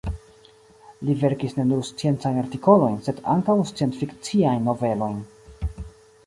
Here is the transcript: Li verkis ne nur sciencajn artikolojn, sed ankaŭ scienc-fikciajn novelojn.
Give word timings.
Li 1.09 1.15
verkis 1.23 1.53
ne 1.57 1.65
nur 1.71 1.83
sciencajn 1.89 2.39
artikolojn, 2.43 2.95
sed 3.09 3.21
ankaŭ 3.35 3.59
scienc-fikciajn 3.73 4.67
novelojn. 4.71 5.23